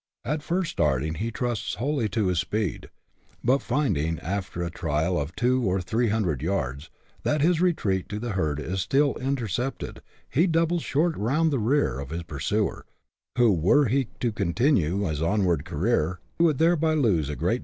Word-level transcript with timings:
At 0.25 0.41
first 0.41 0.71
starting 0.71 1.13
he 1.13 1.29
trusts 1.29 1.75
wholly 1.75 2.09
to 2.09 2.25
his 2.25 2.39
speed, 2.39 2.89
but 3.43 3.61
finding, 3.61 4.17
after 4.21 4.63
a 4.63 4.71
trial 4.71 5.15
of 5.15 5.35
two 5.35 5.63
or 5.63 5.79
three 5.79 6.07
hundred 6.09 6.41
yards, 6.41 6.89
that 7.21 7.43
his 7.43 7.61
retreat 7.61 8.09
to 8.09 8.17
the 8.17 8.31
herd 8.31 8.59
is 8.59 8.81
still 8.81 9.13
inter 9.17 9.45
cepted, 9.45 9.99
he 10.27 10.47
doubles 10.47 10.81
short 10.81 11.15
round 11.17 11.49
in 11.53 11.59
the 11.59 11.59
rear 11.59 11.99
of 11.99 12.09
his 12.09 12.23
pursuer, 12.23 12.87
who, 13.37 13.53
were 13.53 13.85
he 13.89 14.05
to 14.21 14.31
continue 14.31 15.01
his 15.05 15.21
onward 15.21 15.65
career, 15.65 16.19
would 16.39 16.57
thereby 16.57 16.95
lose 16.95 16.95
a 16.95 16.97
great 16.97 17.09
62 17.09 17.19
BUSH 17.19 17.19
LIFE 17.19 17.29
IN 17.29 17.35
AUSTRALIA. 17.35 17.59